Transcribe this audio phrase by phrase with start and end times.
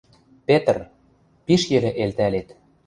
[0.47, 0.77] —Петр...
[1.45, 2.47] пиш йӹле элтӓлет